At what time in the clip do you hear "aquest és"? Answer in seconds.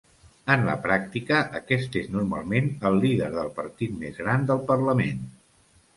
1.59-2.09